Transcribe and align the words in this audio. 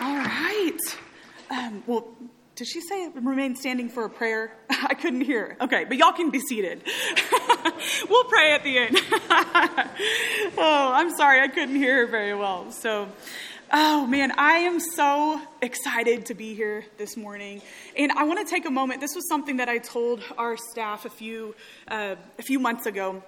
All 0.00 0.16
right. 0.16 0.78
Um, 1.50 1.82
well, 1.88 2.06
did 2.54 2.68
she 2.68 2.80
say 2.80 3.08
remain 3.14 3.56
standing 3.56 3.88
for 3.88 4.04
a 4.04 4.10
prayer? 4.10 4.52
I 4.70 4.94
couldn't 4.94 5.22
hear. 5.22 5.56
Okay, 5.60 5.84
but 5.84 5.96
y'all 5.96 6.12
can 6.12 6.30
be 6.30 6.38
seated. 6.38 6.84
we'll 8.08 8.24
pray 8.24 8.52
at 8.52 8.62
the 8.62 8.78
end. 8.78 8.96
oh, 10.56 10.90
I'm 10.94 11.10
sorry, 11.16 11.40
I 11.40 11.48
couldn't 11.48 11.74
hear 11.74 12.06
her 12.06 12.10
very 12.10 12.32
well. 12.34 12.70
So, 12.70 13.08
oh 13.72 14.06
man, 14.06 14.32
I 14.38 14.58
am 14.58 14.78
so 14.78 15.40
excited 15.62 16.26
to 16.26 16.34
be 16.34 16.54
here 16.54 16.84
this 16.96 17.16
morning, 17.16 17.60
and 17.96 18.12
I 18.12 18.22
want 18.22 18.38
to 18.38 18.48
take 18.48 18.66
a 18.66 18.70
moment. 18.70 19.00
This 19.00 19.16
was 19.16 19.28
something 19.28 19.56
that 19.56 19.68
I 19.68 19.78
told 19.78 20.22
our 20.36 20.56
staff 20.56 21.06
a 21.06 21.10
few 21.10 21.56
uh, 21.88 22.14
a 22.38 22.42
few 22.42 22.60
months 22.60 22.86
ago. 22.86 23.22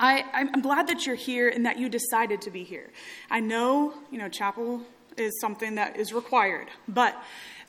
I, 0.00 0.24
I'm 0.32 0.60
glad 0.60 0.86
that 0.88 1.06
you're 1.06 1.16
here 1.16 1.48
and 1.48 1.66
that 1.66 1.78
you 1.78 1.88
decided 1.88 2.42
to 2.42 2.50
be 2.50 2.62
here. 2.62 2.90
I 3.30 3.40
know, 3.40 3.94
you 4.12 4.18
know, 4.18 4.28
chapel 4.28 4.82
is 5.20 5.38
something 5.40 5.76
that 5.76 5.96
is 5.96 6.12
required. 6.12 6.68
But 6.86 7.16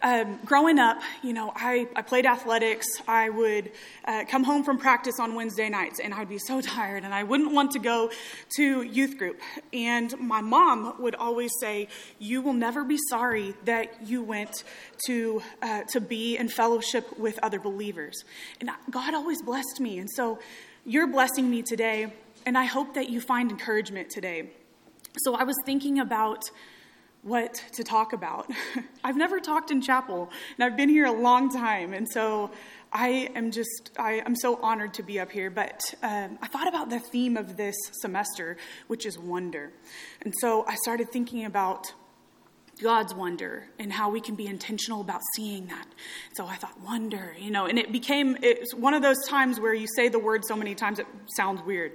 um, 0.01 0.39
growing 0.45 0.79
up, 0.79 1.01
you 1.21 1.33
know, 1.33 1.51
I, 1.55 1.87
I 1.93 2.01
played 2.01 2.25
athletics. 2.25 2.87
I 3.05 3.29
would 3.29 3.71
uh, 4.05 4.23
come 4.29 4.45
home 4.45 4.63
from 4.63 4.77
practice 4.77 5.19
on 5.19 5.35
Wednesday 5.35 5.67
nights 5.67 5.99
and 5.99 6.13
I 6.13 6.19
would 6.19 6.29
be 6.29 6.39
so 6.39 6.61
tired 6.75 7.03
and 7.03 7.13
I 7.13 7.23
wouldn't 7.23 7.51
want 7.51 7.71
to 7.71 7.79
go 7.79 8.09
to 8.55 8.81
youth 8.81 9.17
group. 9.17 9.41
And 9.73 10.17
my 10.17 10.39
mom 10.39 10.95
would 10.99 11.15
always 11.15 11.51
say, 11.59 11.89
You 12.17 12.41
will 12.41 12.53
never 12.53 12.85
be 12.85 12.97
sorry 13.09 13.55
that 13.65 14.07
you 14.07 14.23
went 14.23 14.63
to, 15.07 15.41
uh, 15.61 15.83
to 15.89 15.99
be 15.99 16.37
in 16.37 16.47
fellowship 16.47 17.19
with 17.19 17.37
other 17.43 17.59
believers. 17.59 18.23
And 18.61 18.69
God 18.89 19.13
always 19.13 19.41
blessed 19.41 19.81
me. 19.81 19.99
And 19.99 20.09
so 20.15 20.39
you're 20.85 21.07
blessing 21.07 21.49
me 21.49 21.61
today. 21.61 22.13
And 22.45 22.57
I 22.57 22.63
hope 22.63 22.93
that 22.93 23.09
you 23.09 23.19
find 23.19 23.51
encouragement 23.51 24.09
today. 24.09 24.51
So 25.17 25.35
I 25.35 25.43
was 25.43 25.57
thinking 25.65 25.99
about 25.99 26.49
what 27.21 27.63
to 27.73 27.83
talk 27.83 28.13
about. 28.13 28.49
I've 29.03 29.17
never 29.17 29.39
talked 29.39 29.71
in 29.71 29.81
chapel, 29.81 30.29
and 30.57 30.63
I've 30.63 30.77
been 30.77 30.89
here 30.89 31.05
a 31.05 31.11
long 31.11 31.49
time, 31.49 31.93
and 31.93 32.07
so 32.09 32.51
I 32.91 33.29
am 33.35 33.51
just, 33.51 33.91
I, 33.97 34.23
am 34.25 34.35
so 34.35 34.59
honored 34.61 34.93
to 34.95 35.03
be 35.03 35.19
up 35.19 35.31
here. 35.31 35.49
But 35.49 35.81
um, 36.01 36.39
I 36.41 36.47
thought 36.47 36.67
about 36.67 36.89
the 36.89 36.99
theme 36.99 37.37
of 37.37 37.57
this 37.57 37.75
semester, 38.01 38.57
which 38.87 39.05
is 39.05 39.19
wonder. 39.19 39.71
And 40.21 40.33
so 40.39 40.65
I 40.67 40.75
started 40.75 41.11
thinking 41.11 41.45
about 41.45 41.93
God's 42.81 43.13
wonder 43.13 43.65
and 43.77 43.91
how 43.91 44.09
we 44.09 44.21
can 44.21 44.35
be 44.35 44.47
intentional 44.47 45.01
about 45.01 45.21
seeing 45.35 45.67
that. 45.67 45.85
So 46.33 46.47
I 46.47 46.55
thought, 46.55 46.79
wonder, 46.81 47.35
you 47.37 47.51
know, 47.51 47.65
and 47.65 47.77
it 47.77 47.91
became 47.91 48.37
it's 48.41 48.73
one 48.73 48.93
of 48.93 49.01
those 49.01 49.17
times 49.27 49.59
where 49.59 49.73
you 49.73 49.85
say 49.95 50.07
the 50.07 50.19
word 50.19 50.45
so 50.45 50.55
many 50.55 50.75
times 50.75 50.97
it 50.97 51.05
sounds 51.35 51.61
weird. 51.63 51.91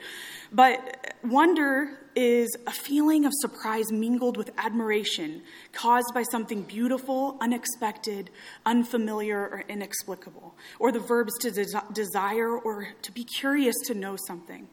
But 0.52 1.14
wonder 1.24 1.98
is 2.14 2.54
a 2.66 2.70
feeling 2.70 3.24
of 3.24 3.32
surprise 3.36 3.90
mingled 3.90 4.36
with 4.36 4.50
admiration 4.58 5.42
caused 5.72 6.12
by 6.14 6.22
something 6.22 6.62
beautiful, 6.62 7.38
unexpected, 7.40 8.30
unfamiliar, 8.66 9.40
or 9.40 9.64
inexplicable. 9.68 10.54
Or 10.78 10.92
the 10.92 11.00
verbs 11.00 11.32
to 11.40 11.50
des- 11.50 11.92
desire 11.92 12.56
or 12.56 12.88
to 13.02 13.12
be 13.12 13.24
curious 13.24 13.74
to 13.86 13.94
know 13.94 14.16
something. 14.26 14.68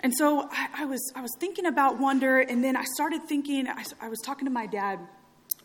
And 0.00 0.14
so 0.16 0.48
I, 0.50 0.68
I, 0.78 0.84
was, 0.86 1.00
I 1.14 1.20
was 1.20 1.32
thinking 1.38 1.66
about 1.66 1.98
wonder, 1.98 2.38
and 2.38 2.62
then 2.64 2.76
I 2.76 2.84
started 2.84 3.24
thinking, 3.24 3.68
I, 3.68 3.84
I 4.00 4.08
was 4.08 4.20
talking 4.20 4.46
to 4.46 4.50
my 4.50 4.66
dad 4.66 5.00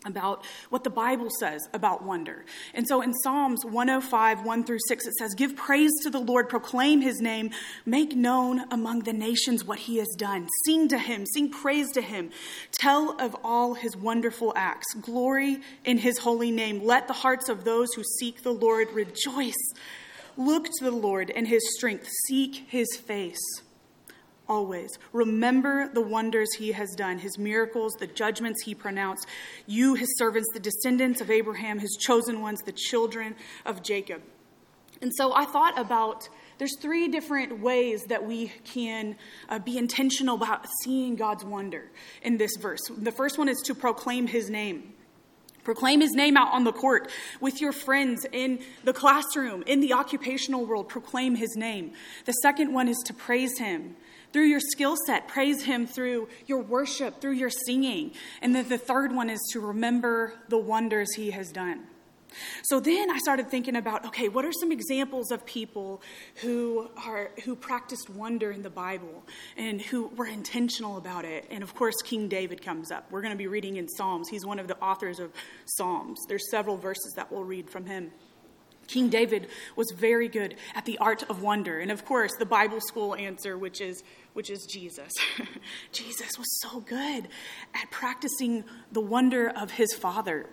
about 0.06 0.44
what 0.70 0.84
the 0.84 0.90
Bible 0.90 1.28
says 1.38 1.68
about 1.74 2.02
wonder. 2.02 2.44
And 2.74 2.86
so 2.86 3.02
in 3.02 3.12
Psalms 3.12 3.64
105, 3.64 4.44
1 4.44 4.64
through 4.64 4.78
6, 4.88 5.06
it 5.06 5.14
says, 5.14 5.34
Give 5.34 5.54
praise 5.56 5.90
to 6.02 6.10
the 6.10 6.20
Lord, 6.20 6.48
proclaim 6.48 7.00
his 7.00 7.20
name, 7.20 7.50
make 7.84 8.14
known 8.14 8.64
among 8.70 9.00
the 9.00 9.12
nations 9.12 9.64
what 9.64 9.80
he 9.80 9.98
has 9.98 10.08
done. 10.16 10.48
Sing 10.64 10.88
to 10.88 10.98
him, 10.98 11.26
sing 11.26 11.50
praise 11.50 11.90
to 11.92 12.00
him, 12.00 12.30
tell 12.72 13.20
of 13.20 13.36
all 13.44 13.74
his 13.74 13.96
wonderful 13.96 14.52
acts. 14.56 14.94
Glory 14.94 15.60
in 15.84 15.98
his 15.98 16.18
holy 16.18 16.50
name. 16.50 16.84
Let 16.84 17.08
the 17.08 17.14
hearts 17.14 17.48
of 17.48 17.64
those 17.64 17.92
who 17.94 18.02
seek 18.18 18.42
the 18.42 18.54
Lord 18.54 18.90
rejoice. 18.92 19.54
Look 20.36 20.66
to 20.66 20.84
the 20.84 20.90
Lord 20.90 21.30
and 21.30 21.48
his 21.48 21.74
strength, 21.76 22.08
seek 22.28 22.66
his 22.68 22.88
face 22.96 23.62
always. 24.48 24.98
Remember 25.12 25.88
the 25.88 26.00
wonders 26.00 26.54
he 26.54 26.72
has 26.72 26.94
done, 26.94 27.18
his 27.18 27.38
miracles, 27.38 27.94
the 27.94 28.06
judgments 28.06 28.62
he 28.62 28.74
pronounced. 28.74 29.26
You, 29.66 29.94
his 29.94 30.16
servants, 30.18 30.48
the 30.52 30.60
descendants 30.60 31.20
of 31.20 31.30
Abraham, 31.30 31.78
his 31.78 31.96
chosen 32.00 32.40
ones, 32.40 32.60
the 32.62 32.72
children 32.72 33.34
of 33.64 33.82
Jacob. 33.82 34.22
And 35.02 35.12
so 35.14 35.34
I 35.34 35.44
thought 35.44 35.78
about 35.78 36.28
there's 36.58 36.76
three 36.80 37.08
different 37.08 37.60
ways 37.60 38.04
that 38.04 38.24
we 38.24 38.50
can 38.64 39.16
uh, 39.48 39.58
be 39.58 39.76
intentional 39.76 40.36
about 40.36 40.66
seeing 40.82 41.16
God's 41.16 41.44
wonder 41.44 41.90
in 42.22 42.38
this 42.38 42.56
verse. 42.56 42.80
The 42.96 43.12
first 43.12 43.36
one 43.36 43.48
is 43.48 43.60
to 43.66 43.74
proclaim 43.74 44.26
his 44.26 44.48
name. 44.48 44.94
Proclaim 45.64 46.00
his 46.00 46.12
name 46.12 46.36
out 46.36 46.52
on 46.52 46.62
the 46.62 46.72
court 46.72 47.10
with 47.40 47.60
your 47.60 47.72
friends 47.72 48.24
in 48.32 48.60
the 48.84 48.92
classroom, 48.92 49.64
in 49.66 49.80
the 49.80 49.92
occupational 49.92 50.64
world. 50.64 50.88
Proclaim 50.88 51.34
his 51.34 51.56
name. 51.56 51.92
The 52.24 52.32
second 52.32 52.72
one 52.72 52.88
is 52.88 52.98
to 53.06 53.12
praise 53.12 53.58
him 53.58 53.96
through 54.32 54.46
your 54.46 54.60
skill 54.60 54.96
set. 55.06 55.28
Praise 55.28 55.64
Him 55.64 55.86
through 55.86 56.28
your 56.46 56.60
worship, 56.60 57.20
through 57.20 57.32
your 57.32 57.50
singing. 57.50 58.12
And 58.42 58.54
then 58.54 58.68
the 58.68 58.78
third 58.78 59.14
one 59.14 59.30
is 59.30 59.40
to 59.52 59.60
remember 59.60 60.34
the 60.48 60.58
wonders 60.58 61.14
He 61.14 61.30
has 61.30 61.50
done. 61.50 61.86
So 62.62 62.80
then 62.80 63.10
I 63.10 63.18
started 63.18 63.50
thinking 63.50 63.76
about 63.76 64.04
okay, 64.06 64.28
what 64.28 64.44
are 64.44 64.52
some 64.52 64.72
examples 64.72 65.30
of 65.30 65.44
people 65.46 66.02
who 66.36 66.90
are 67.04 67.30
who 67.44 67.56
practiced 67.56 68.10
wonder 68.10 68.50
in 68.50 68.62
the 68.62 68.70
Bible 68.70 69.24
and 69.56 69.80
who 69.80 70.08
were 70.08 70.26
intentional 70.26 70.96
about 70.96 71.24
it? 71.24 71.46
And 71.50 71.62
of 71.62 71.74
course, 71.74 71.96
King 72.04 72.28
David 72.28 72.62
comes 72.62 72.90
up. 72.90 73.10
We're 73.10 73.22
going 73.22 73.32
to 73.32 73.38
be 73.38 73.46
reading 73.46 73.76
in 73.76 73.88
Psalms. 73.88 74.28
He's 74.28 74.44
one 74.44 74.58
of 74.58 74.68
the 74.68 74.78
authors 74.78 75.18
of 75.18 75.32
Psalms. 75.64 76.18
There's 76.28 76.50
several 76.50 76.76
verses 76.76 77.12
that 77.16 77.30
we'll 77.30 77.44
read 77.44 77.70
from 77.70 77.86
him. 77.86 78.10
King 78.86 79.08
David 79.08 79.48
was 79.74 79.86
very 79.94 80.28
good 80.28 80.54
at 80.74 80.84
the 80.84 80.98
art 80.98 81.22
of 81.24 81.42
wonder. 81.42 81.78
And 81.78 81.90
of 81.90 82.04
course, 82.04 82.32
the 82.38 82.46
Bible 82.46 82.80
school 82.80 83.14
answer, 83.14 83.58
which 83.58 83.80
is, 83.80 84.02
which 84.32 84.50
is 84.50 84.66
Jesus. 84.66 85.12
Jesus 85.92 86.38
was 86.38 86.46
so 86.62 86.80
good 86.80 87.28
at 87.74 87.90
practicing 87.90 88.64
the 88.92 89.00
wonder 89.00 89.48
of 89.48 89.72
his 89.72 89.92
Father. 89.94 90.46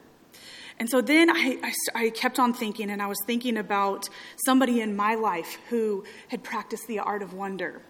And 0.79 0.89
so 0.89 1.01
then 1.01 1.29
I, 1.29 1.59
I, 1.63 1.73
I, 2.05 2.09
kept 2.09 2.39
on 2.39 2.53
thinking, 2.53 2.89
and 2.89 3.01
I 3.01 3.05
was 3.05 3.19
thinking 3.27 3.57
about 3.57 4.09
somebody 4.43 4.81
in 4.81 4.95
my 4.95 5.15
life 5.15 5.59
who 5.69 6.03
had 6.29 6.43
practiced 6.43 6.87
the 6.87 6.99
art 6.99 7.21
of 7.21 7.33
wonder, 7.33 7.81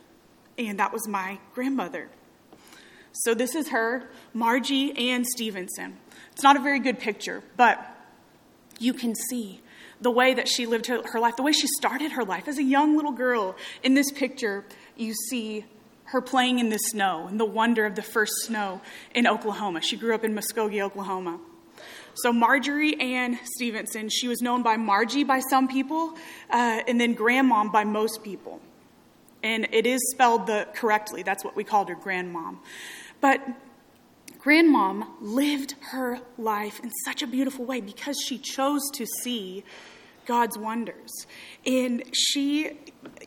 and 0.57 0.77
that 0.79 0.91
was 0.91 1.07
my 1.07 1.39
grandmother. 1.53 2.09
So 3.13 3.33
this 3.33 3.55
is 3.55 3.69
her, 3.69 4.09
Margie 4.33 5.11
Ann 5.11 5.23
Stevenson. 5.23 5.97
It's 6.33 6.43
not 6.43 6.57
a 6.57 6.59
very 6.59 6.79
good 6.79 6.99
picture, 6.99 7.43
but 7.55 7.79
you 8.79 8.93
can 8.93 9.15
see 9.15 9.61
the 10.03 10.12
way 10.12 10.34
that 10.34 10.47
she 10.47 10.66
lived 10.66 10.88
her, 10.88 11.02
her 11.08 11.19
life, 11.19 11.36
the 11.38 11.44
way 11.44 11.53
she 11.53 11.68
started 11.68 12.12
her 12.12 12.24
life 12.24 12.47
as 12.47 12.58
a 12.58 12.64
young 12.64 12.96
little 12.96 13.12
girl. 13.12 13.56
In 13.81 13.94
this 13.94 14.12
picture, 14.12 14.66
you 14.96 15.14
see 15.14 15.66
her 16.06 16.22
playing 16.22 16.59
in 16.59 16.69
the 16.69 16.78
snow 16.78 17.28
and 17.28 17.40
the 17.40 17.46
wonder 17.46 17.86
of 17.86 17.96
the 17.96 18.02
first 18.02 18.34
snow 18.44 18.81
in 19.16 19.25
Oklahoma. 19.25 19.81
She 19.81 19.96
grew 19.96 20.14
up 20.14 20.24
in 20.24 20.36
Muskogee, 20.36 20.81
Oklahoma. 20.81 21.40
So, 22.16 22.31
Marjorie 22.31 23.00
Ann 23.00 23.40
Stevenson, 23.44 24.09
she 24.09 24.28
was 24.28 24.41
known 24.41 24.62
by 24.62 24.78
Margie 24.78 25.24
by 25.24 25.40
some 25.40 25.68
people, 25.68 26.14
uh, 26.52 26.81
and 26.88 27.02
then 27.02 27.16
Grandmom 27.16 27.72
by 27.72 27.85
most 27.85 28.24
people. 28.24 28.62
And 29.41 29.68
it 29.72 29.88
is 29.88 30.00
spelled 30.12 30.46
the, 30.46 30.68
correctly. 30.75 31.24
That's 31.24 31.44
what 31.44 31.56
we 31.56 31.64
called 31.64 31.90
her, 31.90 31.96
Grandmom. 31.96 32.59
But 33.20 33.41
Grandmom 34.40 35.08
lived 35.22 35.75
her 35.91 36.20
life 36.38 36.80
in 36.81 36.91
such 37.06 37.24
a 37.24 37.28
beautiful 37.28 37.66
way 37.66 37.81
because 37.81 38.18
she 38.20 38.38
chose 38.38 38.81
to 38.94 39.06
see 39.06 39.64
God's 40.25 40.57
wonders. 40.57 41.28
And 41.66 42.03
she, 42.13 42.72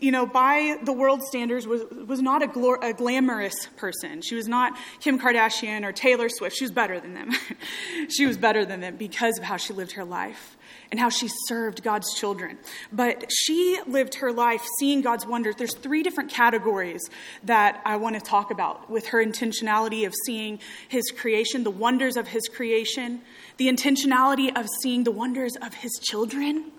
you 0.00 0.10
know, 0.10 0.26
by 0.26 0.78
the 0.82 0.92
world 0.92 1.22
standards, 1.22 1.66
was, 1.66 1.82
was 2.06 2.20
not 2.20 2.42
a, 2.42 2.46
glor- 2.46 2.82
a 2.82 2.92
glamorous 2.92 3.66
person. 3.76 4.22
She 4.22 4.34
was 4.34 4.48
not 4.48 4.76
Kim 5.00 5.18
Kardashian 5.18 5.84
or 5.84 5.92
Taylor 5.92 6.28
Swift. 6.28 6.56
She 6.56 6.64
was 6.64 6.72
better 6.72 7.00
than 7.00 7.14
them. 7.14 7.30
she 8.08 8.26
was 8.26 8.36
better 8.36 8.64
than 8.64 8.80
them 8.80 8.96
because 8.96 9.38
of 9.38 9.44
how 9.44 9.56
she 9.56 9.72
lived 9.72 9.92
her 9.92 10.04
life 10.04 10.56
and 10.90 11.00
how 11.00 11.08
she 11.08 11.28
served 11.46 11.82
God's 11.82 12.14
children. 12.14 12.58
But 12.92 13.30
she 13.32 13.78
lived 13.86 14.16
her 14.16 14.32
life 14.32 14.66
seeing 14.78 15.00
God's 15.00 15.26
wonders. 15.26 15.56
There's 15.56 15.74
three 15.74 16.02
different 16.02 16.30
categories 16.30 17.02
that 17.44 17.80
I 17.84 17.96
want 17.96 18.14
to 18.16 18.20
talk 18.20 18.50
about 18.50 18.88
with 18.90 19.08
her 19.08 19.24
intentionality 19.24 20.06
of 20.06 20.14
seeing 20.24 20.58
his 20.88 21.10
creation, 21.10 21.64
the 21.64 21.70
wonders 21.70 22.16
of 22.16 22.28
his 22.28 22.48
creation, 22.48 23.20
the 23.56 23.68
intentionality 23.68 24.56
of 24.56 24.66
seeing 24.82 25.04
the 25.04 25.10
wonders 25.10 25.56
of 25.56 25.74
his 25.74 25.92
children 26.02 26.72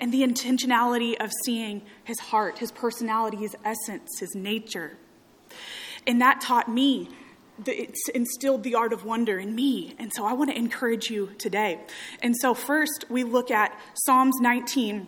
and 0.00 0.12
the 0.12 0.22
intentionality 0.22 1.14
of 1.22 1.30
seeing 1.44 1.82
his 2.04 2.18
heart, 2.18 2.58
his 2.58 2.72
personality, 2.72 3.36
his 3.36 3.54
essence, 3.64 4.18
his 4.18 4.34
nature. 4.34 4.96
And 6.06 6.20
that 6.22 6.40
taught 6.40 6.70
me, 6.70 7.10
it's 7.66 8.08
instilled 8.14 8.62
the 8.62 8.74
art 8.74 8.94
of 8.94 9.04
wonder 9.04 9.38
in 9.38 9.54
me. 9.54 9.94
And 9.98 10.10
so 10.14 10.24
I 10.24 10.32
want 10.32 10.50
to 10.50 10.56
encourage 10.56 11.10
you 11.10 11.30
today. 11.38 11.80
And 12.22 12.34
so, 12.36 12.54
first, 12.54 13.04
we 13.10 13.22
look 13.22 13.50
at 13.50 13.78
Psalms 13.94 14.36
19, 14.40 15.06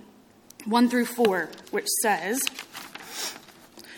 1 0.67 0.89
through 0.91 1.07
4, 1.07 1.49
which 1.71 1.87
says, 2.03 2.43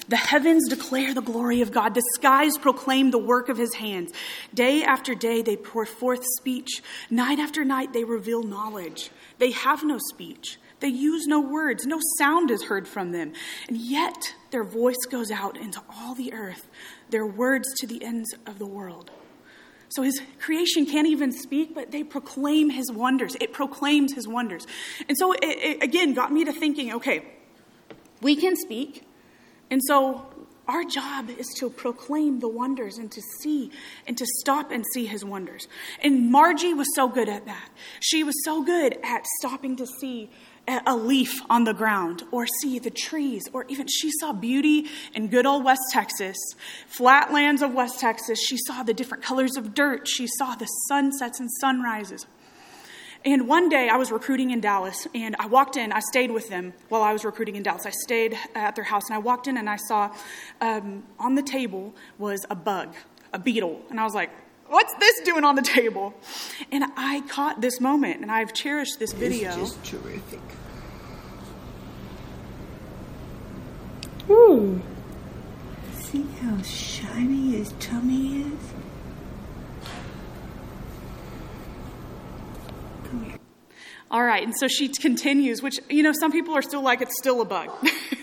The 0.06 0.16
heavens 0.16 0.68
declare 0.68 1.12
the 1.12 1.20
glory 1.20 1.62
of 1.62 1.72
God. 1.72 1.94
The 1.94 2.02
skies 2.14 2.56
proclaim 2.56 3.10
the 3.10 3.18
work 3.18 3.48
of 3.48 3.58
his 3.58 3.74
hands. 3.74 4.12
Day 4.52 4.84
after 4.84 5.16
day 5.16 5.42
they 5.42 5.56
pour 5.56 5.84
forth 5.84 6.22
speech. 6.38 6.80
Night 7.10 7.40
after 7.40 7.64
night 7.64 7.92
they 7.92 8.04
reveal 8.04 8.44
knowledge. 8.44 9.10
They 9.38 9.50
have 9.50 9.82
no 9.82 9.98
speech. 9.98 10.58
They 10.80 10.88
use 10.88 11.26
no 11.26 11.40
words. 11.40 11.86
No 11.86 12.00
sound 12.18 12.50
is 12.50 12.64
heard 12.64 12.86
from 12.86 13.12
them. 13.12 13.32
And 13.68 13.76
yet 13.76 14.34
their 14.50 14.64
voice 14.64 15.06
goes 15.10 15.30
out 15.30 15.56
into 15.56 15.80
all 15.96 16.14
the 16.14 16.32
earth, 16.32 16.68
their 17.10 17.26
words 17.26 17.68
to 17.80 17.86
the 17.86 18.04
ends 18.04 18.34
of 18.46 18.58
the 18.58 18.66
world. 18.66 19.10
So 19.88 20.02
his 20.02 20.20
creation 20.40 20.86
can't 20.86 21.06
even 21.06 21.30
speak, 21.30 21.74
but 21.74 21.92
they 21.92 22.02
proclaim 22.02 22.70
his 22.70 22.90
wonders. 22.90 23.36
It 23.40 23.52
proclaims 23.52 24.12
his 24.12 24.26
wonders. 24.26 24.66
And 25.08 25.16
so 25.16 25.32
it, 25.32 25.40
it 25.42 25.82
again 25.82 26.14
got 26.14 26.32
me 26.32 26.44
to 26.44 26.52
thinking 26.52 26.92
okay, 26.94 27.24
we 28.20 28.34
can 28.34 28.56
speak. 28.56 29.06
And 29.70 29.80
so 29.86 30.26
our 30.66 30.82
job 30.84 31.30
is 31.30 31.46
to 31.58 31.68
proclaim 31.68 32.40
the 32.40 32.48
wonders 32.48 32.96
and 32.98 33.12
to 33.12 33.20
see 33.40 33.70
and 34.06 34.16
to 34.16 34.26
stop 34.40 34.70
and 34.70 34.84
see 34.94 35.06
his 35.06 35.24
wonders. 35.24 35.68
And 36.02 36.30
Margie 36.30 36.74
was 36.74 36.88
so 36.94 37.06
good 37.08 37.28
at 37.28 37.46
that. 37.46 37.68
She 38.00 38.24
was 38.24 38.34
so 38.44 38.64
good 38.64 38.98
at 39.02 39.26
stopping 39.40 39.76
to 39.76 39.86
see 39.86 40.30
a 40.68 40.96
leaf 40.96 41.40
on 41.50 41.64
the 41.64 41.74
ground 41.74 42.22
or 42.30 42.46
see 42.46 42.78
the 42.78 42.90
trees 42.90 43.48
or 43.52 43.64
even 43.68 43.86
she 43.86 44.10
saw 44.20 44.32
beauty 44.32 44.86
in 45.14 45.28
good 45.28 45.46
old 45.46 45.64
West 45.64 45.82
Texas, 45.92 46.36
flatlands 46.86 47.62
of 47.62 47.74
West 47.74 48.00
Texas. 48.00 48.40
She 48.40 48.56
saw 48.56 48.82
the 48.82 48.94
different 48.94 49.22
colors 49.22 49.56
of 49.56 49.74
dirt. 49.74 50.08
She 50.08 50.26
saw 50.26 50.54
the 50.54 50.66
sunsets 50.88 51.40
and 51.40 51.50
sunrises. 51.60 52.26
And 53.26 53.48
one 53.48 53.70
day 53.70 53.88
I 53.88 53.96
was 53.96 54.12
recruiting 54.12 54.50
in 54.50 54.60
Dallas 54.60 55.06
and 55.14 55.34
I 55.38 55.46
walked 55.46 55.78
in, 55.78 55.92
I 55.92 56.00
stayed 56.00 56.30
with 56.30 56.50
them 56.50 56.74
while 56.90 57.02
I 57.02 57.12
was 57.12 57.24
recruiting 57.24 57.56
in 57.56 57.62
Dallas. 57.62 57.86
I 57.86 57.90
stayed 57.90 58.38
at 58.54 58.74
their 58.74 58.84
house 58.84 59.04
and 59.08 59.14
I 59.14 59.18
walked 59.18 59.46
in 59.46 59.56
and 59.56 59.68
I 59.68 59.76
saw 59.76 60.14
um, 60.60 61.04
on 61.18 61.34
the 61.34 61.42
table 61.42 61.94
was 62.18 62.44
a 62.50 62.54
bug, 62.54 62.94
a 63.32 63.38
beetle. 63.38 63.80
And 63.88 63.98
I 63.98 64.04
was 64.04 64.14
like, 64.14 64.30
What's 64.68 64.94
this 64.94 65.20
doing 65.20 65.44
on 65.44 65.54
the 65.54 65.62
table? 65.62 66.14
And 66.72 66.84
I 66.96 67.22
caught 67.28 67.60
this 67.60 67.80
moment, 67.80 68.20
and 68.22 68.30
I've 68.30 68.52
cherished 68.52 68.98
this 68.98 69.12
video. 69.12 69.48
It's 69.50 69.74
just 69.74 69.84
terrific. 69.84 70.40
Ooh. 74.30 74.80
See 75.92 76.26
how 76.40 76.62
shiny 76.62 77.52
his 77.52 77.72
tummy 77.78 78.42
is? 78.42 78.72
Come 83.04 83.24
here. 83.24 83.38
All 84.10 84.22
right, 84.22 84.42
and 84.42 84.54
so 84.56 84.68
she 84.68 84.88
continues, 84.88 85.62
which, 85.62 85.78
you 85.90 86.02
know, 86.02 86.12
some 86.12 86.32
people 86.32 86.54
are 86.54 86.62
still 86.62 86.82
like, 86.82 87.02
it's 87.02 87.18
still 87.18 87.40
a 87.40 87.44
bug. 87.44 87.70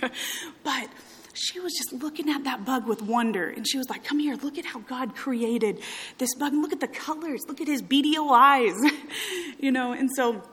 but 0.64 0.88
she 1.34 1.60
was 1.60 1.74
just 1.74 1.94
looking 1.94 2.30
at 2.30 2.44
that 2.44 2.66
bug 2.66 2.88
with 2.88 3.02
wonder. 3.02 3.50
And 3.50 3.68
she 3.68 3.78
was 3.78 3.90
like, 3.90 4.04
Come 4.04 4.20
here, 4.20 4.36
look 4.36 4.58
at 4.58 4.66
how 4.66 4.80
God 4.80 5.16
created 5.16 5.80
this 6.18 6.34
bug. 6.36 6.54
Look 6.54 6.72
at 6.72 6.80
the 6.80 6.88
colors. 6.88 7.42
Look 7.48 7.62
at 7.62 7.68
his 7.68 7.82
beady 7.82 8.16
eyes. 8.18 8.76
you 9.60 9.72
know, 9.72 9.94
and 9.94 10.10
so 10.16 10.44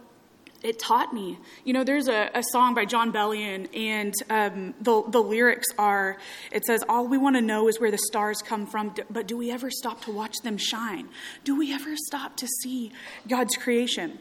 it 0.62 0.78
taught 0.78 1.12
me. 1.12 1.38
You 1.64 1.72
know, 1.72 1.84
there's 1.84 2.08
a, 2.08 2.30
a 2.34 2.42
song 2.42 2.74
by 2.74 2.84
Jon 2.84 3.12
Bellion, 3.12 3.68
and 3.76 4.14
um, 4.28 4.74
the, 4.80 5.02
the 5.08 5.20
lyrics 5.20 5.68
are 5.78 6.18
it 6.50 6.64
says, 6.64 6.82
All 6.88 7.06
we 7.06 7.18
want 7.18 7.36
to 7.36 7.42
know 7.42 7.68
is 7.68 7.78
where 7.78 7.90
the 7.90 7.98
stars 7.98 8.42
come 8.42 8.66
from, 8.66 8.94
but 9.10 9.26
do 9.26 9.36
we 9.36 9.50
ever 9.50 9.70
stop 9.70 10.02
to 10.02 10.12
watch 10.12 10.36
them 10.42 10.56
shine? 10.56 11.08
Do 11.44 11.56
we 11.56 11.72
ever 11.72 11.94
stop 11.96 12.36
to 12.38 12.46
see 12.62 12.92
God's 13.28 13.56
creation? 13.56 14.18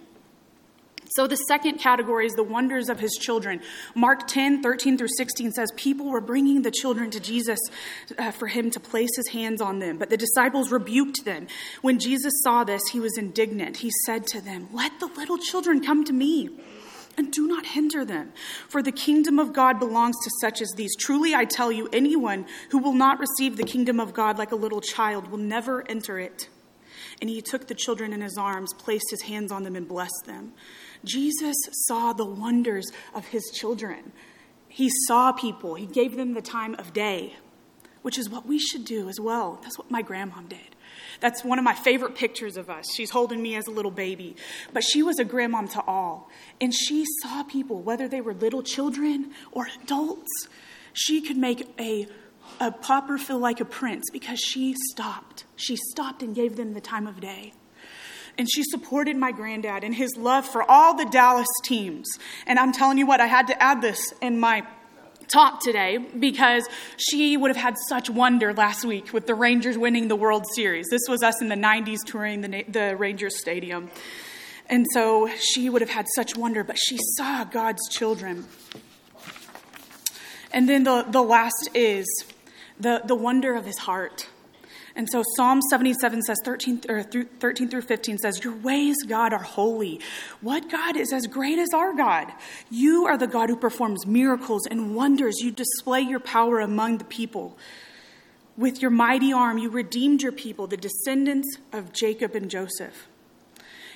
So, 1.10 1.28
the 1.28 1.36
second 1.36 1.80
category 1.80 2.26
is 2.26 2.34
the 2.34 2.44
wonders 2.44 2.90
of 2.90 3.00
his 3.00 3.14
children. 3.14 3.62
Mark 3.96 4.28
10, 4.28 4.62
13 4.62 4.98
through 4.98 5.08
16 5.18 5.52
says, 5.52 5.72
People 5.76 6.10
were 6.10 6.22
bringing 6.22 6.62
the 6.62 6.72
children 6.72 7.12
to 7.12 7.20
Jesus 7.20 7.60
uh, 8.18 8.32
for 8.32 8.48
him 8.48 8.72
to 8.72 8.80
place 8.80 9.16
his 9.16 9.30
hands 9.30 9.62
on 9.62 9.80
them, 9.80 9.98
but 9.98 10.10
the 10.10 10.18
disciples 10.18 10.72
rebuked 10.72 11.26
them. 11.26 11.48
When 11.82 12.00
Jesus 12.00 12.34
saw 12.44 12.64
this, 12.64 12.82
he 12.92 13.00
was 13.00 13.18
indignant. 13.18 13.78
He 13.78 13.92
said 14.06 14.28
to 14.28 14.42
them, 14.42 14.68
Let 14.72 15.00
the 15.00 15.08
little 15.08 15.38
children 15.38 15.84
come 15.84 16.04
to 16.06 16.14
me. 16.14 16.50
And 17.20 17.32
do 17.32 17.48
not 17.48 17.66
hinder 17.66 18.06
them, 18.06 18.32
for 18.70 18.84
the 18.84 18.92
kingdom 18.92 19.40
of 19.40 19.52
God 19.52 19.80
belongs 19.80 20.16
to 20.24 20.30
such 20.40 20.62
as 20.62 20.72
these. 20.76 20.96
Truly, 20.96 21.34
I 21.34 21.46
tell 21.46 21.72
you, 21.72 21.90
anyone 21.92 22.46
who 22.70 22.78
will 22.78 22.94
not 22.94 23.20
receive 23.20 23.58
the 23.58 23.64
kingdom 23.64 24.00
of 24.00 24.14
God 24.14 24.38
like 24.38 24.52
a 24.52 24.56
little 24.56 24.82
child 24.82 25.30
will 25.30 25.40
never 25.40 25.84
enter 25.90 26.20
it. 26.20 26.48
And 27.20 27.30
he 27.30 27.42
took 27.42 27.68
the 27.68 27.76
children 27.76 28.14
in 28.14 28.22
his 28.22 28.38
arms, 28.38 28.74
placed 28.74 29.10
his 29.10 29.24
hands 29.24 29.52
on 29.52 29.64
them, 29.64 29.76
and 29.76 29.88
blessed 29.88 30.26
them. 30.26 30.54
Jesus 31.04 31.56
saw 31.72 32.14
the 32.14 32.26
wonders 32.26 32.92
of 33.14 33.26
his 33.28 33.50
children. 33.54 34.12
He 34.68 34.90
saw 35.08 35.32
people, 35.32 35.76
he 35.76 35.88
gave 35.88 36.16
them 36.16 36.34
the 36.34 36.42
time 36.42 36.76
of 36.76 36.94
day, 36.94 37.36
which 38.04 38.20
is 38.20 38.30
what 38.30 38.46
we 38.46 38.60
should 38.60 38.86
do 38.86 39.10
as 39.10 39.20
well. 39.20 39.60
That's 39.64 39.78
what 39.78 39.90
my 39.90 40.02
grandma 40.02 40.42
did. 40.42 40.76
That's 41.20 41.44
one 41.44 41.58
of 41.58 41.66
my 41.66 41.74
favorite 41.74 42.16
pictures 42.16 42.58
of 42.58 42.70
us. 42.70 42.86
She's 42.94 43.10
holding 43.10 43.42
me 43.42 43.56
as 43.56 43.68
a 43.68 43.72
little 43.72 43.92
baby. 43.92 44.36
But 44.74 44.84
she 44.84 45.02
was 45.02 45.20
a 45.20 45.26
grandmom 45.26 45.72
to 45.74 45.82
all. 45.82 46.30
And 46.62 46.74
she 46.74 47.06
saw 47.22 47.44
people, 47.44 47.82
whether 47.82 48.08
they 48.08 48.22
were 48.22 48.34
little 48.34 48.62
children 48.62 49.32
or 49.52 49.68
adults. 49.84 50.48
She 50.94 51.22
could 51.22 51.38
make 51.38 51.68
a, 51.80 52.08
a 52.60 52.72
pauper 52.72 53.18
feel 53.18 53.40
like 53.40 53.60
a 53.60 53.66
prince 53.66 54.06
because 54.12 54.40
she 54.40 54.76
stopped. 54.92 55.46
She 55.56 55.76
stopped 55.76 56.24
and 56.24 56.36
gave 56.36 56.56
them 56.56 56.74
the 56.74 56.82
time 56.82 57.08
of 57.08 57.20
day 57.20 57.54
and 58.38 58.50
she 58.50 58.64
supported 58.64 59.18
my 59.18 59.32
granddad 59.32 59.84
and 59.84 59.96
his 59.96 60.16
love 60.16 60.48
for 60.48 60.70
all 60.70 60.96
the 60.96 61.06
Dallas 61.06 61.48
teams. 61.64 62.08
And 62.46 62.60
I'm 62.60 62.72
telling 62.72 62.98
you 62.98 63.06
what, 63.06 63.20
I 63.20 63.26
had 63.26 63.48
to 63.48 63.62
add 63.62 63.82
this 63.82 64.14
in 64.22 64.40
my 64.40 64.66
talk 65.28 65.62
today 65.62 65.98
because 65.98 66.68
she 66.98 67.36
would 67.36 67.50
have 67.50 67.58
had 67.58 67.76
such 67.90 68.10
wonder 68.10 68.54
last 68.54 68.86
week 68.86 69.12
with 69.12 69.28
the 69.28 69.36
Rangers 69.36 69.78
winning 69.78 70.08
the 70.08 70.16
World 70.16 70.46
Series. 70.56 70.88
This 70.90 71.02
was 71.10 71.24
us 71.24 71.42
in 71.42 71.50
the 71.50 71.56
90s 71.56 72.00
touring 72.06 72.42
the, 72.42 72.64
the 72.68 72.96
Rangers 72.96 73.38
Stadium. 73.38 73.90
And 74.70 74.86
so 74.94 75.30
she 75.40 75.70
would 75.70 75.82
have 75.82 75.90
had 75.90 76.06
such 76.16 76.38
wonder, 76.38 76.64
but 76.64 76.78
she 76.78 76.98
saw 77.16 77.44
God's 77.44 77.88
children. 77.90 78.46
And 80.52 80.68
then 80.68 80.84
the, 80.84 81.06
the 81.10 81.22
last 81.22 81.70
is 81.74 82.06
the, 82.80 83.02
the 83.06 83.16
wonder 83.16 83.56
of 83.56 83.66
his 83.66 83.78
heart. 83.80 84.28
And 84.96 85.08
so 85.12 85.24
Psalm 85.36 85.62
77 85.62 86.24
says 86.24 86.40
13, 86.44 86.82
or 86.90 87.04
through, 87.04 87.26
13 87.26 87.70
through 87.70 87.84
15 87.84 88.18
says, 88.18 88.44
Your 88.44 88.56
ways, 88.56 88.96
God, 89.08 89.32
are 89.32 89.44
holy. 89.44 90.02
What 90.42 90.72
God 90.72 90.98
is 90.98 91.14
as 91.14 91.28
great 91.28 91.60
as 91.60 91.70
our 91.72 91.96
God? 91.96 92.34
You 92.72 93.06
are 93.06 93.16
the 93.16 93.28
God 93.28 93.50
who 93.50 93.56
performs 93.56 94.08
miracles 94.08 94.66
and 94.66 94.96
wonders. 94.96 95.40
You 95.40 95.52
display 95.52 96.02
your 96.02 96.20
power 96.20 96.60
among 96.60 96.98
the 96.98 97.06
people. 97.06 97.58
With 98.58 98.82
your 98.82 98.90
mighty 98.90 99.32
arm, 99.32 99.60
you 99.60 99.70
redeemed 99.70 100.24
your 100.24 100.32
people, 100.32 100.66
the 100.66 100.78
descendants 100.78 101.58
of 101.72 101.94
Jacob 101.94 102.34
and 102.34 102.50
Joseph. 102.50 103.08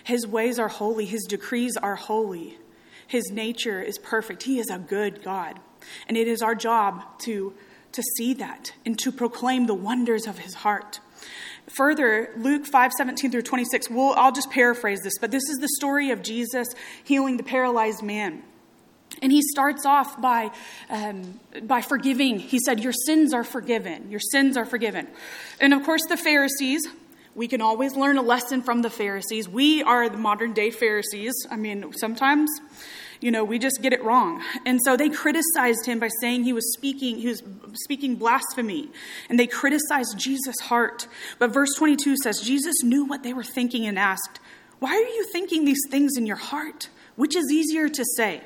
His 0.03 0.27
ways 0.27 0.59
are 0.59 0.67
holy, 0.67 1.05
his 1.05 1.23
decrees 1.23 1.77
are 1.77 1.95
holy. 1.95 2.59
His 3.07 3.29
nature 3.31 3.81
is 3.81 3.97
perfect. 3.97 4.43
He 4.43 4.59
is 4.59 4.69
a 4.69 4.77
good 4.77 5.23
God. 5.23 5.59
And 6.07 6.15
it 6.15 6.27
is 6.27 6.41
our 6.41 6.55
job 6.55 7.03
to 7.23 7.53
to 7.93 8.03
see 8.17 8.33
that 8.35 8.73
and 8.85 8.97
to 8.99 9.11
proclaim 9.11 9.65
the 9.65 9.73
wonders 9.73 10.27
of 10.27 10.39
his 10.39 10.55
heart. 10.55 10.99
Further, 11.69 12.31
Luke 12.37 12.65
5 12.65 12.91
17 12.93 13.31
through 13.31 13.43
26, 13.43 13.89
we'll, 13.89 14.13
I'll 14.13 14.31
just 14.31 14.49
paraphrase 14.49 15.01
this, 15.01 15.17
but 15.19 15.31
this 15.31 15.43
is 15.49 15.59
the 15.59 15.69
story 15.77 16.11
of 16.11 16.21
Jesus 16.21 16.67
healing 17.03 17.37
the 17.37 17.43
paralyzed 17.43 18.03
man. 18.03 18.43
And 19.21 19.31
he 19.31 19.41
starts 19.41 19.85
off 19.85 20.19
by, 20.21 20.51
um, 20.89 21.39
by 21.63 21.81
forgiving. 21.81 22.39
He 22.39 22.59
said, 22.59 22.79
Your 22.79 22.93
sins 22.93 23.33
are 23.33 23.43
forgiven. 23.43 24.09
Your 24.09 24.19
sins 24.19 24.57
are 24.57 24.65
forgiven. 24.65 25.07
And 25.59 25.73
of 25.73 25.83
course, 25.83 26.05
the 26.07 26.17
Pharisees, 26.17 26.87
we 27.35 27.47
can 27.47 27.61
always 27.61 27.95
learn 27.95 28.17
a 28.17 28.21
lesson 28.21 28.61
from 28.61 28.81
the 28.81 28.89
Pharisees. 28.89 29.47
We 29.47 29.83
are 29.83 30.09
the 30.09 30.17
modern 30.17 30.53
day 30.53 30.71
Pharisees. 30.71 31.33
I 31.49 31.55
mean, 31.55 31.93
sometimes 31.93 32.49
you 33.21 33.29
know, 33.29 33.43
we 33.43 33.59
just 33.59 33.81
get 33.81 33.93
it 33.93 34.03
wrong. 34.03 34.43
And 34.65 34.79
so 34.83 34.97
they 34.97 35.07
criticized 35.09 35.85
him 35.85 35.99
by 35.99 36.09
saying 36.19 36.43
he 36.43 36.53
was 36.53 36.73
speaking, 36.73 37.19
he 37.19 37.27
was 37.27 37.43
speaking 37.75 38.15
blasphemy. 38.15 38.89
And 39.29 39.39
they 39.39 39.47
criticized 39.47 40.17
Jesus' 40.17 40.59
heart. 40.59 41.07
But 41.37 41.53
verse 41.53 41.73
22 41.77 42.17
says, 42.23 42.41
Jesus 42.41 42.83
knew 42.83 43.05
what 43.05 43.21
they 43.21 43.33
were 43.33 43.43
thinking 43.43 43.85
and 43.85 43.97
asked, 43.97 44.39
Why 44.79 44.89
are 44.89 45.15
you 45.15 45.25
thinking 45.31 45.65
these 45.65 45.81
things 45.89 46.17
in 46.17 46.25
your 46.25 46.35
heart? 46.35 46.89
Which 47.15 47.35
is 47.35 47.51
easier 47.51 47.87
to 47.89 48.03
say? 48.17 48.41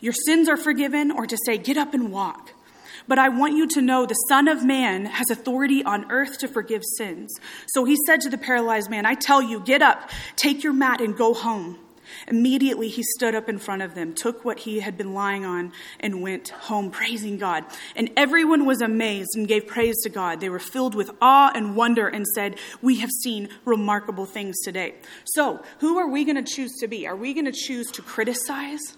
Your 0.00 0.14
sins 0.14 0.48
are 0.48 0.56
forgiven, 0.56 1.10
or 1.10 1.26
to 1.26 1.36
say, 1.44 1.58
Get 1.58 1.76
up 1.76 1.92
and 1.92 2.10
walk? 2.10 2.52
But 3.08 3.18
I 3.18 3.28
want 3.28 3.56
you 3.56 3.68
to 3.68 3.82
know 3.82 4.04
the 4.04 4.14
Son 4.28 4.48
of 4.48 4.64
Man 4.64 5.04
has 5.04 5.30
authority 5.30 5.84
on 5.84 6.10
earth 6.10 6.38
to 6.38 6.48
forgive 6.48 6.82
sins. 6.96 7.32
So 7.68 7.84
he 7.84 7.96
said 8.06 8.20
to 8.22 8.30
the 8.30 8.38
paralyzed 8.38 8.90
man, 8.90 9.06
I 9.06 9.14
tell 9.14 9.40
you, 9.40 9.60
get 9.60 9.80
up, 9.80 10.10
take 10.34 10.64
your 10.64 10.72
mat, 10.72 11.00
and 11.00 11.16
go 11.16 11.32
home. 11.32 11.78
Immediately 12.28 12.88
he 12.88 13.02
stood 13.02 13.34
up 13.34 13.48
in 13.48 13.58
front 13.58 13.82
of 13.82 13.94
them, 13.94 14.14
took 14.14 14.44
what 14.44 14.60
he 14.60 14.80
had 14.80 14.96
been 14.96 15.14
lying 15.14 15.44
on, 15.44 15.72
and 16.00 16.22
went 16.22 16.48
home 16.48 16.90
praising 16.90 17.38
God. 17.38 17.64
And 17.94 18.10
everyone 18.16 18.66
was 18.66 18.80
amazed 18.80 19.30
and 19.34 19.48
gave 19.48 19.66
praise 19.66 19.96
to 20.02 20.08
God. 20.08 20.40
They 20.40 20.48
were 20.48 20.58
filled 20.58 20.94
with 20.94 21.10
awe 21.20 21.52
and 21.54 21.76
wonder 21.76 22.08
and 22.08 22.26
said, 22.34 22.56
We 22.82 23.00
have 23.00 23.10
seen 23.10 23.48
remarkable 23.64 24.26
things 24.26 24.56
today. 24.62 24.94
So, 25.24 25.62
who 25.80 25.98
are 25.98 26.08
we 26.08 26.24
going 26.24 26.42
to 26.42 26.54
choose 26.54 26.72
to 26.80 26.88
be? 26.88 27.06
Are 27.06 27.16
we 27.16 27.34
going 27.34 27.46
to 27.46 27.52
choose 27.52 27.90
to 27.92 28.02
criticize 28.02 28.96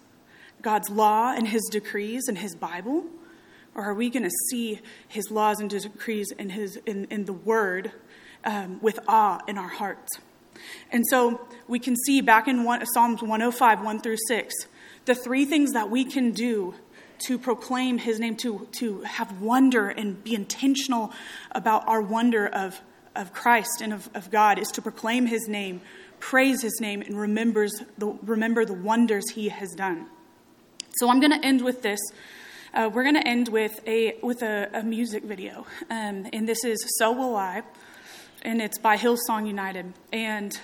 God's 0.62 0.90
law 0.90 1.32
and 1.32 1.48
his 1.48 1.68
decrees 1.70 2.28
and 2.28 2.38
his 2.38 2.54
Bible? 2.54 3.04
or 3.78 3.84
are 3.84 3.94
we 3.94 4.10
going 4.10 4.24
to 4.24 4.36
see 4.50 4.80
his 5.06 5.30
laws 5.30 5.60
and 5.60 5.70
decrees 5.70 6.32
in, 6.32 6.50
his, 6.50 6.76
in, 6.84 7.04
in 7.10 7.26
the 7.26 7.32
word 7.32 7.92
um, 8.44 8.80
with 8.82 8.98
awe 9.06 9.38
in 9.46 9.56
our 9.56 9.68
hearts? 9.68 10.18
And 10.90 11.04
so 11.08 11.46
we 11.66 11.78
can 11.78 11.96
see 11.96 12.20
back 12.20 12.48
in 12.48 12.64
one, 12.64 12.84
Psalms 12.86 13.20
105, 13.20 13.82
1 13.82 14.00
through 14.00 14.16
6, 14.26 14.54
the 15.04 15.14
three 15.14 15.44
things 15.44 15.72
that 15.72 15.90
we 15.90 16.04
can 16.04 16.32
do 16.32 16.74
to 17.26 17.38
proclaim 17.38 17.98
his 17.98 18.20
name, 18.20 18.36
to, 18.36 18.68
to 18.72 19.00
have 19.02 19.40
wonder 19.40 19.88
and 19.88 20.22
be 20.22 20.34
intentional 20.34 21.12
about 21.52 21.86
our 21.88 22.00
wonder 22.00 22.46
of, 22.46 22.80
of 23.16 23.32
Christ 23.32 23.80
and 23.80 23.92
of, 23.92 24.08
of 24.14 24.30
God 24.30 24.58
is 24.58 24.68
to 24.72 24.82
proclaim 24.82 25.26
his 25.26 25.48
name, 25.48 25.80
praise 26.20 26.62
his 26.62 26.78
name, 26.80 27.02
and 27.02 27.18
remembers 27.18 27.82
the, 27.96 28.06
remember 28.22 28.64
the 28.64 28.74
wonders 28.74 29.30
he 29.30 29.48
has 29.48 29.74
done. 29.74 30.06
So 31.00 31.10
I'm 31.10 31.20
going 31.20 31.38
to 31.38 31.44
end 31.44 31.62
with 31.62 31.82
this. 31.82 32.00
Uh, 32.74 32.90
we're 32.92 33.02
going 33.02 33.14
to 33.14 33.26
end 33.26 33.48
with 33.48 33.80
a 33.86 34.16
with 34.22 34.42
a, 34.42 34.68
a 34.74 34.82
music 34.82 35.24
video, 35.24 35.66
um, 35.90 36.26
and 36.32 36.46
this 36.46 36.64
is 36.64 36.78
"So 36.98 37.12
Will 37.12 37.34
I," 37.34 37.62
and 38.42 38.60
it's 38.60 38.78
by 38.78 38.96
Hillsong 38.96 39.46
United. 39.46 39.92
And 40.12 40.58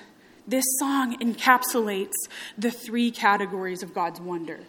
this 0.47 0.65
song 0.79 1.17
encapsulates 1.19 2.13
the 2.57 2.71
three 2.71 3.11
categories 3.11 3.83
of 3.83 3.95
God's 3.95 4.21
wonder: 4.21 4.61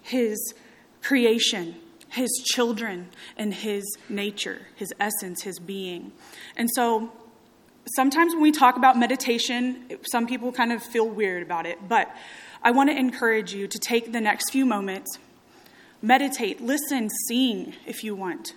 His 0.00 0.54
creation, 1.02 1.76
His 2.08 2.30
children, 2.54 3.08
and 3.36 3.54
His 3.54 3.84
nature, 4.08 4.62
His 4.76 4.92
essence, 5.00 5.42
His 5.42 5.58
being. 5.58 6.12
And 6.56 6.68
so 6.74 7.12
sometimes 7.96 8.32
when 8.34 8.42
we 8.42 8.52
talk 8.52 8.76
about 8.76 8.98
meditation, 8.98 9.98
some 10.10 10.26
people 10.26 10.52
kind 10.52 10.72
of 10.72 10.82
feel 10.82 11.08
weird 11.08 11.42
about 11.42 11.66
it, 11.66 11.88
but 11.88 12.14
I 12.62 12.70
want 12.70 12.90
to 12.90 12.96
encourage 12.96 13.52
you 13.52 13.66
to 13.66 13.78
take 13.78 14.12
the 14.12 14.20
next 14.20 14.50
few 14.50 14.64
moments, 14.64 15.18
meditate, 16.00 16.60
listen, 16.60 17.10
sing 17.26 17.74
if 17.86 18.04
you 18.04 18.14
want. 18.14 18.54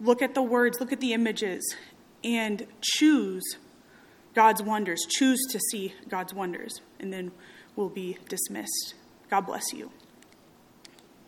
Look 0.00 0.22
at 0.22 0.34
the 0.34 0.42
words, 0.42 0.78
look 0.78 0.92
at 0.92 1.00
the 1.00 1.12
images, 1.12 1.74
and 2.26 2.66
choose 2.80 3.44
God's 4.34 4.62
wonders. 4.62 5.06
Choose 5.08 5.38
to 5.52 5.60
see 5.70 5.94
God's 6.08 6.34
wonders, 6.34 6.80
and 6.98 7.12
then 7.12 7.30
we'll 7.76 7.88
be 7.88 8.18
dismissed. 8.28 8.94
God 9.30 9.42
bless 9.42 9.72
you. 9.72 9.90